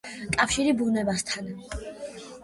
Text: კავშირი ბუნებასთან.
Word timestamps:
კავშირი 0.35 0.71
ბუნებასთან. 0.79 1.51